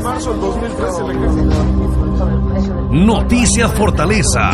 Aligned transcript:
marzo 0.00 0.30
del 0.32 0.40
2013 0.40 1.02
el 1.02 1.10
ejército. 1.10 2.00
Noticias 2.90 3.72
Fortaleza. 3.72 4.50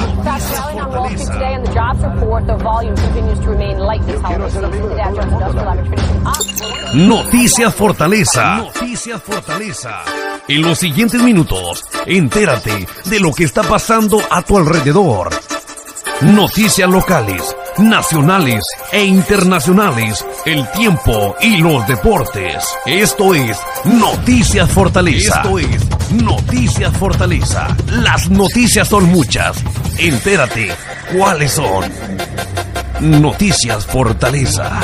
Noticias 6.94 7.74
Fortaleza. 7.74 8.56
Noticias 8.56 9.22
Fortaleza. 9.22 10.02
En 10.48 10.62
los 10.62 10.78
siguientes 10.78 11.20
minutos, 11.22 11.84
entérate 12.06 12.86
de 13.06 13.20
lo 13.20 13.32
que 13.32 13.44
está 13.44 13.62
pasando 13.62 14.20
a 14.30 14.42
tu 14.42 14.58
alrededor. 14.58 15.30
Noticias 16.20 16.88
locales, 16.88 17.56
nacionales 17.78 18.64
e 18.92 19.04
internacionales, 19.04 20.24
el 20.44 20.66
tiempo 20.72 21.34
y 21.40 21.58
los 21.58 21.86
deportes. 21.86 22.64
Esto 22.86 23.34
es 23.34 23.58
Noticias 23.84 24.70
Fortaleza. 24.70 25.42
Esto 25.42 25.58
es 25.58 26.12
Noticias 26.12 26.96
Fortaleza. 26.96 27.76
Las 27.90 28.30
noticias 28.30 28.88
son 28.88 29.04
muchas. 29.04 29.62
Entérate 29.98 30.68
cuáles 31.16 31.52
son. 31.52 31.84
Noticias 33.00 33.84
Fortaleza. 33.86 34.80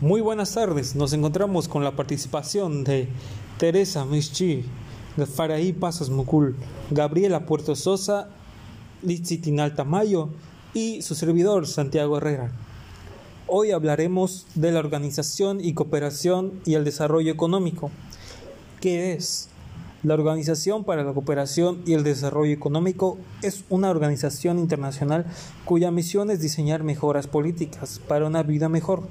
Muy 0.00 0.20
buenas 0.20 0.54
tardes, 0.54 0.94
nos 0.94 1.12
encontramos 1.12 1.66
con 1.66 1.82
la 1.82 1.90
participación 1.90 2.84
de 2.84 3.08
Teresa 3.58 4.04
Mischi, 4.04 4.64
Faraí 5.26 5.72
Pasas 5.72 6.10
Mucul, 6.10 6.56
Gabriela 6.90 7.46
Puerto 7.46 7.74
Sosa, 7.74 8.28
Litzitinal 9.02 9.74
Tamayo 9.74 10.30
y 10.74 11.02
su 11.02 11.14
servidor 11.14 11.66
Santiago 11.66 12.18
Herrera. 12.18 12.52
Hoy 13.46 13.70
hablaremos 13.70 14.46
de 14.54 14.72
la 14.72 14.80
organización 14.80 15.60
y 15.64 15.74
cooperación 15.74 16.60
y 16.64 16.74
el 16.74 16.84
desarrollo 16.84 17.32
económico. 17.32 17.90
¿Qué 18.80 19.14
es? 19.14 19.48
La 20.04 20.14
Organización 20.14 20.84
para 20.84 21.02
la 21.02 21.12
Cooperación 21.12 21.82
y 21.84 21.94
el 21.94 22.04
Desarrollo 22.04 22.52
Económico 22.52 23.18
es 23.42 23.64
una 23.68 23.90
organización 23.90 24.60
internacional 24.60 25.26
cuya 25.64 25.90
misión 25.90 26.30
es 26.30 26.40
diseñar 26.40 26.84
mejoras 26.84 27.26
políticas 27.26 28.00
para 28.06 28.26
una 28.26 28.44
vida 28.44 28.68
mejor 28.68 29.08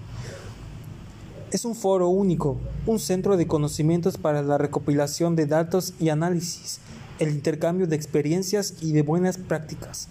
es 1.51 1.63
un 1.63 1.75
foro 1.75 2.09
único, 2.09 2.57
un 2.85 2.99
centro 2.99 3.37
de 3.37 3.47
conocimientos 3.47 4.17
para 4.17 4.41
la 4.41 4.57
recopilación 4.57 5.35
de 5.35 5.45
datos 5.45 5.93
y 5.99 6.09
análisis, 6.09 6.79
el 7.19 7.29
intercambio 7.29 7.87
de 7.87 7.95
experiencias 7.95 8.75
y 8.81 8.91
de 8.91 9.01
buenas 9.01 9.37
prácticas. 9.37 10.09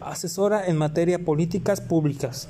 Asesora 0.00 0.66
en 0.66 0.76
materia 0.76 1.24
políticas 1.24 1.80
públicas 1.80 2.48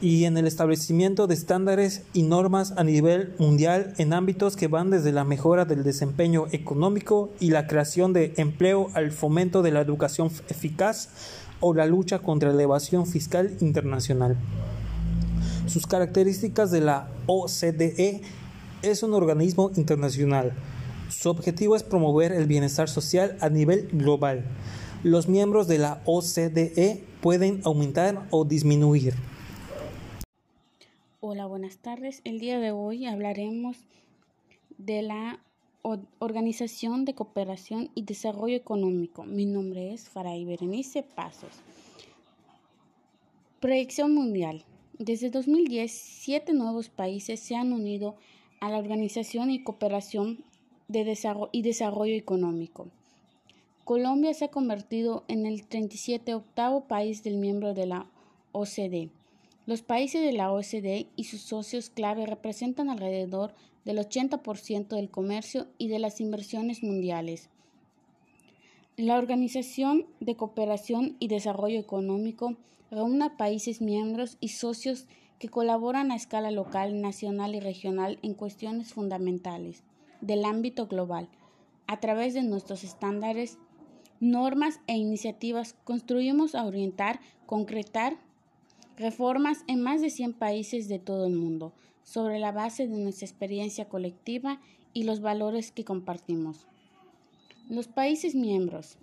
y 0.00 0.24
en 0.24 0.36
el 0.36 0.46
establecimiento 0.46 1.26
de 1.26 1.34
estándares 1.34 2.02
y 2.12 2.22
normas 2.22 2.72
a 2.76 2.84
nivel 2.84 3.34
mundial 3.38 3.94
en 3.98 4.12
ámbitos 4.12 4.56
que 4.56 4.68
van 4.68 4.90
desde 4.90 5.12
la 5.12 5.24
mejora 5.24 5.64
del 5.64 5.84
desempeño 5.84 6.46
económico 6.52 7.30
y 7.40 7.50
la 7.50 7.66
creación 7.66 8.12
de 8.12 8.34
empleo 8.36 8.88
al 8.94 9.12
fomento 9.12 9.62
de 9.62 9.70
la 9.70 9.80
educación 9.80 10.30
eficaz 10.48 11.10
o 11.60 11.74
la 11.74 11.86
lucha 11.86 12.18
contra 12.20 12.52
la 12.52 12.62
evasión 12.62 13.06
fiscal 13.06 13.56
internacional. 13.60 14.36
Sus 15.68 15.86
características 15.86 16.70
de 16.70 16.80
la 16.80 17.10
OCDE 17.26 18.22
es 18.80 19.02
un 19.02 19.12
organismo 19.12 19.70
internacional. 19.76 20.54
Su 21.10 21.28
objetivo 21.28 21.76
es 21.76 21.82
promover 21.82 22.32
el 22.32 22.46
bienestar 22.46 22.88
social 22.88 23.36
a 23.42 23.50
nivel 23.50 23.88
global. 23.92 24.46
Los 25.02 25.28
miembros 25.28 25.68
de 25.68 25.76
la 25.76 26.00
OCDE 26.06 27.04
pueden 27.20 27.60
aumentar 27.64 28.26
o 28.30 28.46
disminuir. 28.46 29.14
Hola, 31.20 31.44
buenas 31.44 31.76
tardes. 31.76 32.22
El 32.24 32.38
día 32.38 32.58
de 32.60 32.72
hoy 32.72 33.04
hablaremos 33.04 33.76
de 34.78 35.02
la 35.02 35.38
Organización 35.82 37.04
de 37.04 37.14
Cooperación 37.14 37.90
y 37.94 38.02
Desarrollo 38.02 38.56
Económico. 38.56 39.24
Mi 39.24 39.44
nombre 39.44 39.92
es 39.92 40.08
Faray 40.08 40.46
Berenice 40.46 41.02
Pasos. 41.02 41.50
Proyección 43.60 44.14
mundial. 44.14 44.64
Desde 44.98 45.30
2010, 45.30 45.92
siete 45.92 46.52
nuevos 46.52 46.88
países 46.88 47.38
se 47.38 47.54
han 47.54 47.72
unido 47.72 48.16
a 48.58 48.68
la 48.68 48.78
Organización 48.78 49.48
y 49.48 49.62
Cooperación 49.62 50.42
de 50.88 51.16
y 51.52 51.62
Desarrollo 51.62 52.16
Económico. 52.16 52.88
Colombia 53.84 54.34
se 54.34 54.46
ha 54.46 54.50
convertido 54.50 55.22
en 55.28 55.46
el 55.46 55.68
37 55.68 56.34
octavo 56.34 56.88
país 56.88 57.22
del 57.22 57.36
miembro 57.36 57.74
de 57.74 57.86
la 57.86 58.06
OCDE. 58.50 59.10
Los 59.66 59.82
países 59.82 60.20
de 60.20 60.32
la 60.32 60.50
OCDE 60.50 61.06
y 61.14 61.24
sus 61.24 61.42
socios 61.42 61.90
clave 61.90 62.26
representan 62.26 62.90
alrededor 62.90 63.54
del 63.84 63.98
80% 63.98 64.88
del 64.88 65.10
comercio 65.10 65.68
y 65.78 65.86
de 65.86 66.00
las 66.00 66.20
inversiones 66.20 66.82
mundiales. 66.82 67.50
La 68.98 69.16
Organización 69.16 70.06
de 70.18 70.34
Cooperación 70.34 71.14
y 71.20 71.28
Desarrollo 71.28 71.78
Económico 71.78 72.56
reúne 72.90 73.30
países 73.30 73.80
miembros 73.80 74.36
y 74.40 74.48
socios 74.48 75.06
que 75.38 75.48
colaboran 75.48 76.10
a 76.10 76.16
escala 76.16 76.50
local, 76.50 77.00
nacional 77.00 77.54
y 77.54 77.60
regional 77.60 78.18
en 78.22 78.34
cuestiones 78.34 78.92
fundamentales 78.92 79.84
del 80.20 80.44
ámbito 80.44 80.88
global. 80.88 81.28
A 81.86 82.00
través 82.00 82.34
de 82.34 82.42
nuestros 82.42 82.82
estándares, 82.82 83.56
normas 84.18 84.80
e 84.88 84.96
iniciativas 84.96 85.76
construimos 85.84 86.56
a 86.56 86.64
orientar, 86.64 87.20
concretar 87.46 88.16
reformas 88.96 89.58
en 89.68 89.80
más 89.80 90.02
de 90.02 90.10
100 90.10 90.32
países 90.32 90.88
de 90.88 90.98
todo 90.98 91.26
el 91.28 91.36
mundo, 91.36 91.72
sobre 92.02 92.40
la 92.40 92.50
base 92.50 92.88
de 92.88 92.98
nuestra 92.98 93.28
experiencia 93.28 93.88
colectiva 93.88 94.60
y 94.92 95.04
los 95.04 95.20
valores 95.20 95.70
que 95.70 95.84
compartimos. 95.84 96.66
Los 97.68 97.86
países 97.86 98.34
miembros. 98.34 98.96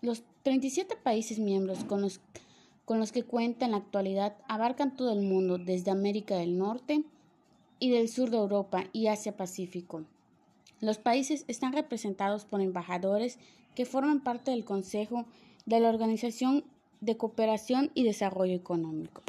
Los 0.00 0.22
37 0.42 0.96
países 1.02 1.38
miembros 1.38 1.84
con 1.84 2.00
los 2.00 3.12
que 3.12 3.24
cuenta 3.24 3.66
en 3.66 3.72
la 3.72 3.76
actualidad 3.76 4.36
abarcan 4.48 4.96
todo 4.96 5.12
el 5.12 5.20
mundo, 5.20 5.58
desde 5.58 5.90
América 5.90 6.34
del 6.36 6.56
Norte 6.56 7.04
y 7.78 7.90
del 7.90 8.08
sur 8.08 8.30
de 8.30 8.38
Europa 8.38 8.84
y 8.94 9.08
Asia-Pacífico. 9.08 10.04
Los 10.80 10.96
países 10.96 11.44
están 11.46 11.74
representados 11.74 12.46
por 12.46 12.62
embajadores 12.62 13.38
que 13.74 13.84
forman 13.84 14.20
parte 14.20 14.50
del 14.50 14.64
Consejo 14.64 15.26
de 15.66 15.80
la 15.80 15.90
Organización 15.90 16.64
de 17.02 17.18
Cooperación 17.18 17.90
y 17.92 18.04
Desarrollo 18.04 18.54
Económico. 18.54 19.20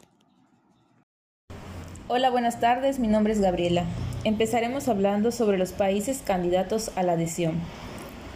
Hola, 2.07 2.29
buenas 2.29 2.61
tardes. 2.61 2.99
Mi 2.99 3.09
nombre 3.09 3.33
es 3.33 3.41
Gabriela. 3.41 3.85
Empezaremos 4.23 4.87
hablando 4.87 5.33
sobre 5.33 5.57
los 5.57 5.73
países 5.73 6.21
candidatos 6.21 6.91
a 6.95 7.03
la 7.03 7.13
adhesión. 7.13 7.59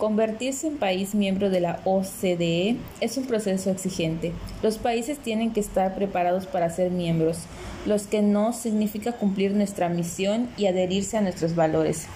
Convertirse 0.01 0.65
en 0.65 0.77
país 0.77 1.13
miembro 1.13 1.51
de 1.51 1.59
la 1.59 1.79
OCDE 1.85 2.77
es 3.01 3.17
un 3.17 3.27
proceso 3.27 3.69
exigente. 3.69 4.31
Los 4.63 4.79
países 4.79 5.19
tienen 5.19 5.53
que 5.53 5.59
estar 5.59 5.93
preparados 5.93 6.47
para 6.47 6.71
ser 6.71 6.89
miembros, 6.89 7.41
los 7.85 8.07
que 8.07 8.23
no 8.23 8.51
significa 8.51 9.11
cumplir 9.11 9.53
nuestra 9.53 9.89
misión 9.89 10.49
y 10.57 10.65
adherirse 10.65 11.17
a 11.17 11.21
nuestros 11.21 11.53
valores, 11.53 12.07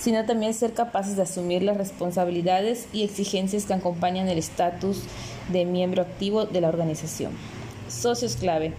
sino 0.00 0.24
también 0.24 0.54
ser 0.54 0.72
capaces 0.72 1.16
de 1.16 1.22
asumir 1.24 1.62
las 1.62 1.76
responsabilidades 1.76 2.86
y 2.94 3.02
exigencias 3.02 3.66
que 3.66 3.74
acompañan 3.74 4.30
el 4.30 4.38
estatus 4.38 5.02
de 5.52 5.66
miembro 5.66 6.00
activo 6.00 6.46
de 6.46 6.62
la 6.62 6.70
organización. 6.70 7.32
Socios 7.88 8.36
clave. 8.36 8.72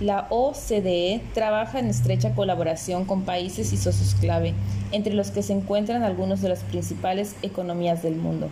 La 0.00 0.26
OCDE 0.30 1.20
trabaja 1.34 1.80
en 1.80 1.88
estrecha 1.88 2.34
colaboración 2.34 3.04
con 3.04 3.24
países 3.26 3.74
y 3.74 3.76
socios 3.76 4.14
clave, 4.14 4.54
entre 4.92 5.14
los 5.14 5.30
que 5.30 5.42
se 5.42 5.52
encuentran 5.52 6.02
algunos 6.02 6.40
de 6.40 6.48
las 6.48 6.62
principales 6.62 7.36
economías 7.42 8.02
del 8.02 8.16
mundo, 8.16 8.48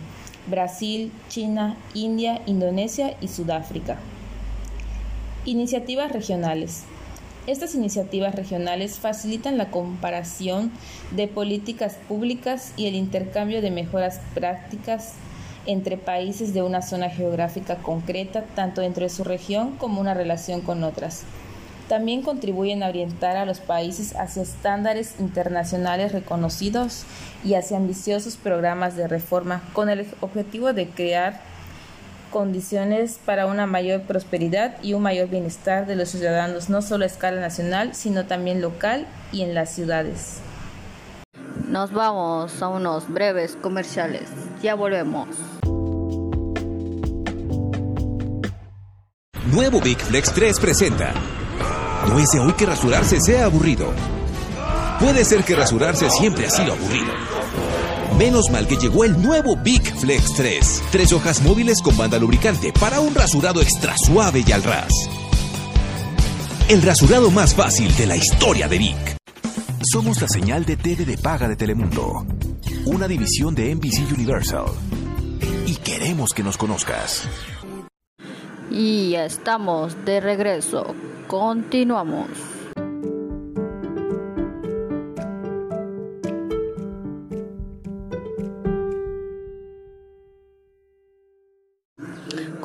Brasil, 0.47 1.11
China, 1.29 1.77
India, 1.93 2.41
Indonesia 2.45 3.15
y 3.21 3.27
Sudáfrica. 3.27 3.97
Iniciativas 5.45 6.11
regionales. 6.11 6.83
Estas 7.47 7.75
iniciativas 7.75 8.33
regionales 8.33 8.97
facilitan 8.97 9.57
la 9.57 9.69
comparación 9.69 10.71
de 11.11 11.27
políticas 11.27 11.97
públicas 12.07 12.73
y 12.75 12.87
el 12.87 12.95
intercambio 12.95 13.61
de 13.61 13.69
mejoras 13.69 14.19
prácticas 14.33 15.13
entre 15.67 15.97
países 15.97 16.53
de 16.53 16.63
una 16.63 16.81
zona 16.81 17.09
geográfica 17.09 17.77
concreta, 17.77 18.43
tanto 18.55 18.81
dentro 18.81 19.03
de 19.03 19.09
su 19.09 19.23
región 19.23 19.75
como 19.77 20.01
una 20.01 20.13
relación 20.13 20.61
con 20.61 20.83
otras. 20.83 21.23
También 21.87 22.23
contribuyen 22.23 22.81
a 22.81 22.87
orientar 22.87 23.37
a 23.37 23.45
los 23.45 23.59
países 23.59 24.15
hacia 24.15 24.41
estándares 24.41 25.15
internacionales 25.19 26.11
reconocidos 26.11 27.03
y 27.43 27.53
hacia 27.53 27.77
ambiciosos 27.77 28.37
programas 28.37 28.95
de 28.95 29.07
reforma 29.07 29.61
con 29.73 29.89
el 29.89 30.07
objetivo 30.21 30.73
de 30.73 30.87
crear 30.89 31.41
condiciones 32.31 33.19
para 33.23 33.45
una 33.45 33.67
mayor 33.67 34.01
prosperidad 34.01 34.75
y 34.81 34.93
un 34.93 35.03
mayor 35.03 35.29
bienestar 35.29 35.85
de 35.85 35.95
los 35.95 36.09
ciudadanos, 36.09 36.69
no 36.69 36.81
solo 36.81 37.03
a 37.03 37.07
escala 37.07 37.39
nacional, 37.39 37.93
sino 37.93 38.25
también 38.25 38.61
local 38.61 39.05
y 39.31 39.43
en 39.43 39.53
las 39.53 39.69
ciudades. 39.69 40.39
Nos 41.69 41.93
vamos 41.93 42.61
a 42.61 42.67
unos 42.67 43.07
breves 43.07 43.57
comerciales. 43.61 44.23
Ya 44.61 44.75
volvemos. 44.75 45.29
Nuevo 49.51 49.79
Big 49.79 49.99
Flex 49.99 50.33
3 50.33 50.59
presenta. 50.59 51.13
No 52.07 52.19
es 52.19 52.29
de 52.29 52.39
hoy 52.39 52.53
que 52.53 52.65
rasurarse 52.65 53.19
sea 53.19 53.45
aburrido. 53.45 53.91
Puede 54.99 55.25
ser 55.25 55.43
que 55.43 55.55
rasurarse 55.55 56.09
siempre 56.09 56.45
ha 56.45 56.49
sido 56.49 56.73
aburrido. 56.73 57.11
Menos 58.17 58.49
mal 58.49 58.67
que 58.67 58.77
llegó 58.77 59.03
el 59.03 59.21
nuevo 59.21 59.57
Big 59.57 59.83
Flex 59.99 60.33
3. 60.35 60.83
Tres 60.91 61.11
hojas 61.11 61.41
móviles 61.41 61.81
con 61.81 61.97
banda 61.97 62.17
lubricante 62.17 62.71
para 62.79 63.01
un 63.01 63.13
rasurado 63.13 63.61
extra 63.61 63.97
suave 63.97 64.43
y 64.45 64.51
al 64.51 64.63
ras. 64.63 64.91
El 66.69 66.81
rasurado 66.81 67.29
más 67.29 67.53
fácil 67.53 67.93
de 67.97 68.07
la 68.07 68.15
historia 68.15 68.67
de 68.67 68.77
Vic. 68.77 69.17
Somos 69.91 70.21
la 70.21 70.27
señal 70.27 70.65
de 70.65 70.77
TV 70.77 71.05
de 71.05 71.17
paga 71.17 71.47
de 71.47 71.55
Telemundo. 71.55 72.25
Una 72.85 73.07
división 73.07 73.53
de 73.53 73.75
NBC 73.75 74.13
Universal. 74.13 74.65
Y 75.67 75.75
queremos 75.75 76.31
que 76.33 76.43
nos 76.43 76.57
conozcas. 76.57 77.27
Y 78.69 79.11
ya 79.11 79.25
estamos 79.25 80.05
de 80.05 80.19
regreso. 80.19 80.95
Continuamos. 81.27 82.27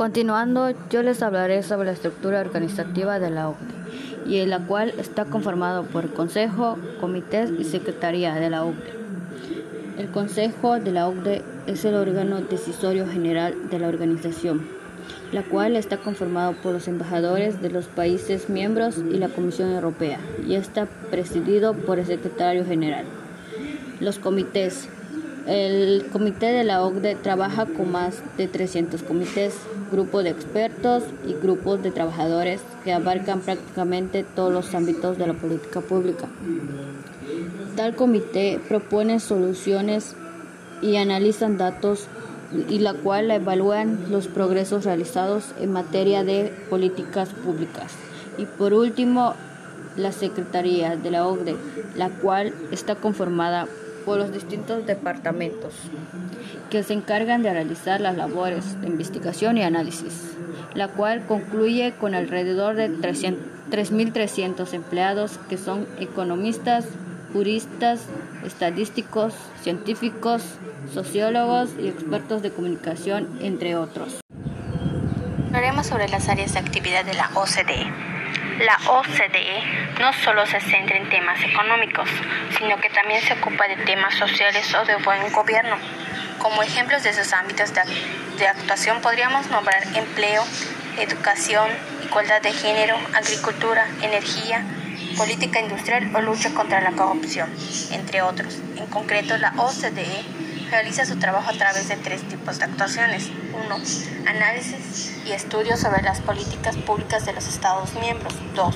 Continuando, 0.01 0.73
yo 0.89 1.03
les 1.03 1.23
hablaré 1.23 1.63
sobre 1.63 1.85
la 1.85 1.93
estructura 1.93 2.41
organizativa 2.41 3.19
de 3.19 3.29
la 3.29 3.51
OCDE, 3.51 4.31
y 4.31 4.39
en 4.39 4.49
la 4.49 4.67
cual 4.67 4.95
está 4.97 5.27
conformado 5.27 5.85
por 5.85 6.15
Consejo, 6.15 6.79
Comités 7.01 7.51
y 7.59 7.65
Secretaría 7.65 8.35
de 8.35 8.49
la 8.49 8.65
OCDE. 8.65 8.95
El 9.99 10.11
Consejo 10.11 10.81
de 10.81 10.93
la 10.93 11.07
OCDE 11.07 11.43
es 11.67 11.85
el 11.85 11.97
órgano 11.97 12.41
decisorio 12.41 13.07
general 13.07 13.69
de 13.69 13.79
la 13.79 13.89
organización, 13.89 14.80
la 15.33 15.43
cual 15.43 15.77
está 15.77 15.99
conformado 15.99 16.53
por 16.55 16.73
los 16.73 16.89
embajadores 16.89 17.61
de 17.63 17.71
los 17.71 17.87
países 17.87 18.49
miembros 18.49 18.99
y 18.99 19.19
la 19.19 19.29
Comisión 19.29 19.73
Europea, 19.73 20.19
y 20.47 20.55
está 20.55 20.87
presidido 21.11 21.75
por 21.75 21.99
el 21.99 22.07
Secretario 22.07 22.65
General. 22.65 23.05
Los 24.01 24.19
comités 24.19 24.89
el 25.47 26.07
comité 26.13 26.47
de 26.53 26.65
la 26.65 26.83
OCDE 26.85 27.17
trabaja 27.17 27.67
con 27.67 27.91
más 27.91 28.23
de 28.37 28.47
300 28.47 29.03
comités, 29.03 29.55
grupos 29.91 30.23
de 30.23 30.31
expertos 30.31 31.03
y 31.27 31.33
grupos 31.33 31.83
de 31.83 31.91
trabajadores 31.91 32.61
que 32.85 32.93
abarcan 32.93 33.41
prácticamente 33.41 34.25
todos 34.37 34.53
los 34.53 34.75
ámbitos 34.75 35.19
de 35.19 35.27
la 35.27 35.33
política 35.33 35.81
pública. 35.81 36.29
Tal 37.75 37.97
comité 37.97 38.61
propone 38.69 39.19
soluciones 39.19 40.15
y 40.83 40.97
analizan 40.97 41.57
datos 41.57 42.07
y 42.69 42.79
la 42.81 42.95
cual 42.95 43.31
evalúan 43.31 44.11
los 44.11 44.27
progresos 44.27 44.85
realizados 44.85 45.53
en 45.61 45.73
materia 45.73 46.25
de 46.25 46.53
políticas 46.69 47.29
públicas. 47.31 47.93
Y 48.39 48.47
por 48.47 48.75
último, 48.75 49.35
la 49.97 50.13
Secretaría 50.13 50.97
de 50.97 51.11
la 51.11 51.27
OCDE, 51.27 51.57
la 51.97 52.09
cual 52.09 52.55
está 52.71 52.95
conformada 52.95 53.67
por 54.05 54.19
los 54.19 54.33
distintos 54.33 54.87
departamentos 54.87 55.75
que 56.71 56.83
se 56.83 56.95
encargan 56.95 57.43
de 57.43 57.53
realizar 57.53 58.01
las 58.01 58.17
labores 58.17 58.81
de 58.81 58.87
investigación 58.87 59.59
y 59.59 59.63
análisis, 59.63 60.37
la 60.75 60.89
cual 60.89 61.27
concluye 61.27 61.95
con 62.01 62.15
alrededor 62.15 62.77
de 62.77 62.91
3.300 62.91 64.73
empleados 64.73 65.39
que 65.49 65.59
son 65.59 65.87
economistas, 65.99 66.87
juristas, 67.33 68.01
estadísticos, 68.45 69.35
científicos, 69.63 70.43
sociólogos 70.93 71.71
y 71.79 71.89
expertos 71.89 72.43
de 72.43 72.53
comunicación, 72.53 73.39
entre 73.41 73.77
otros. 73.77 74.21
Hablaremos 75.47 75.87
sobre 75.87 76.09
las 76.09 76.29
áreas 76.29 76.53
de 76.53 76.61
actividad 76.61 77.05
de 77.05 77.15
la 77.15 77.31
OCDE. 77.35 78.11
La 78.61 78.79
OCDE 78.91 79.99
no 80.01 80.13
solo 80.13 80.47
se 80.47 80.61
centra 80.61 80.97
en 80.97 81.09
temas 81.09 81.43
económicos, 81.43 82.09
sino 82.59 82.77
que 82.77 82.91
también 82.91 83.23
se 83.23 83.33
ocupa 83.33 83.67
de 83.67 83.77
temas 83.77 84.15
sociales 84.15 84.73
o 84.75 84.85
de 84.85 84.97
buen 84.97 85.33
gobierno. 85.33 85.77
Como 86.39 86.63
ejemplos 86.63 87.03
de 87.03 87.11
esos 87.11 87.33
ámbitos 87.33 87.73
de, 87.75 88.47
actuación 88.47 89.01
podríamos 89.01 89.51
nombrar 89.51 89.83
empleo, 89.95 90.43
educación, 90.99 91.69
igualdad 92.05 92.43
de 92.43 92.53
género, 92.53 92.97
agricultura, 93.15 93.87
energía, 94.03 94.65
política 95.17 95.61
industrial 95.61 96.15
o 96.15 96.21
lucha 96.21 96.55
contra 96.55 96.81
la 96.81 96.93
corrupción, 96.93 97.51
entre 97.93 98.23
otros. 98.23 98.59
En 98.77 98.87
concreto, 98.87 99.37
la 99.37 99.53
OCDE 99.57 100.40
realiza 100.71 101.05
su 101.05 101.19
trabajo 101.19 101.51
a 101.51 101.55
través 101.55 101.89
de 101.89 101.97
tres 101.97 102.23
tipos 102.29 102.59
de 102.59 102.65
actuaciones. 102.65 103.31
Uno, 103.65 103.77
análisis 104.27 105.19
y 105.27 105.33
estudios 105.33 105.81
sobre 105.81 106.03
las 106.03 106.21
políticas 106.21 106.77
públicas 106.77 107.27
de 107.27 107.33
los 107.33 107.49
Estados 107.49 107.95
miembros. 107.95 108.35
2. 108.55 108.75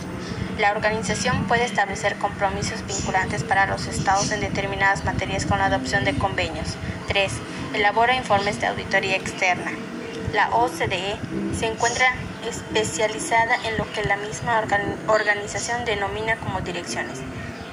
La 0.58 0.72
organización 0.72 1.46
puede 1.46 1.64
establecer 1.64 2.16
compromisos 2.16 2.86
vinculantes 2.86 3.44
para 3.44 3.66
los 3.66 3.86
Estados 3.86 4.30
en 4.32 4.40
determinadas 4.40 5.04
materias 5.04 5.46
con 5.46 5.58
la 5.58 5.66
adopción 5.66 6.04
de 6.04 6.16
convenios. 6.16 6.74
3. 7.08 7.32
Elabora 7.74 8.16
informes 8.16 8.60
de 8.60 8.66
auditoría 8.66 9.16
externa. 9.16 9.72
La 10.32 10.50
OCDE 10.50 11.16
se 11.56 11.66
encuentra 11.66 12.14
especializada 12.48 13.56
en 13.66 13.78
lo 13.78 13.90
que 13.92 14.02
la 14.04 14.16
misma 14.16 14.62
organización 15.06 15.84
denomina 15.84 16.36
como 16.36 16.60
direcciones. 16.60 17.20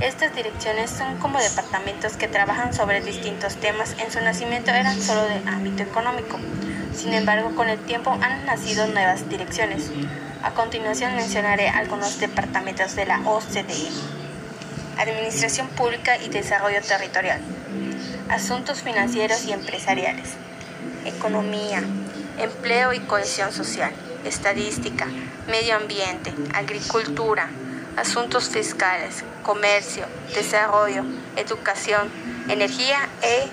Estas 0.01 0.35
direcciones 0.35 0.89
son 0.89 1.19
como 1.19 1.37
departamentos 1.37 2.13
que 2.13 2.27
trabajan 2.27 2.73
sobre 2.73 3.01
distintos 3.01 3.57
temas. 3.57 3.95
En 3.99 4.11
su 4.11 4.19
nacimiento 4.19 4.71
eran 4.71 4.99
solo 4.99 5.21
de 5.25 5.47
ámbito 5.47 5.83
económico. 5.83 6.39
Sin 6.95 7.13
embargo, 7.13 7.55
con 7.55 7.69
el 7.69 7.77
tiempo 7.77 8.09
han 8.19 8.43
nacido 8.47 8.87
nuevas 8.87 9.29
direcciones. 9.29 9.91
A 10.41 10.55
continuación 10.55 11.15
mencionaré 11.15 11.69
algunos 11.69 12.19
departamentos 12.19 12.95
de 12.95 13.05
la 13.05 13.19
OCDE. 13.19 13.89
Administración 14.97 15.67
Pública 15.67 16.17
y 16.17 16.29
Desarrollo 16.29 16.81
Territorial. 16.81 17.39
Asuntos 18.27 18.81
Financieros 18.81 19.45
y 19.45 19.51
Empresariales. 19.51 20.31
Economía. 21.05 21.83
Empleo 22.39 22.93
y 22.93 23.01
Cohesión 23.01 23.51
Social. 23.51 23.91
Estadística. 24.25 25.05
Medio 25.47 25.75
Ambiente. 25.75 26.33
Agricultura 26.55 27.49
asuntos 27.97 28.49
fiscales, 28.49 29.23
comercio, 29.43 30.05
desarrollo, 30.33 31.03
educación, 31.35 32.09
energía 32.47 33.09
e 33.21 33.49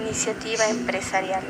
iniciativa 0.00 0.68
empresarial. 0.68 1.42